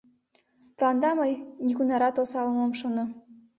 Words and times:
Тыланда 0.77 1.11
мый 1.19 1.31
нигунарат 1.65 2.15
осалым 2.21 2.57
ом 2.65 2.71
шоно. 2.79 3.03